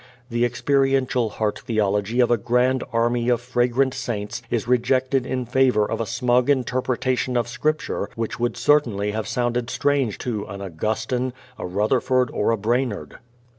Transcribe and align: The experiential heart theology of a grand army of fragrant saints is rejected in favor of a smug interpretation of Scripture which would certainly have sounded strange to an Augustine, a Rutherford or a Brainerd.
The 0.31 0.45
experiential 0.45 1.29
heart 1.29 1.59
theology 1.59 2.21
of 2.21 2.31
a 2.31 2.37
grand 2.37 2.83
army 2.91 3.29
of 3.29 3.39
fragrant 3.39 3.93
saints 3.93 4.41
is 4.49 4.67
rejected 4.67 5.27
in 5.27 5.45
favor 5.45 5.85
of 5.85 6.01
a 6.01 6.07
smug 6.07 6.49
interpretation 6.49 7.37
of 7.37 7.47
Scripture 7.47 8.09
which 8.15 8.39
would 8.39 8.57
certainly 8.57 9.11
have 9.11 9.27
sounded 9.27 9.69
strange 9.69 10.17
to 10.17 10.45
an 10.45 10.59
Augustine, 10.59 11.33
a 11.59 11.67
Rutherford 11.67 12.31
or 12.31 12.49
a 12.49 12.57
Brainerd. 12.57 13.19